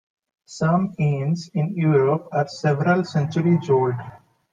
Some 0.47 0.95
inns 0.97 1.51
in 1.53 1.75
Europe 1.77 2.27
are 2.31 2.47
several 2.47 3.03
centuries 3.05 3.69
old. 3.69 3.93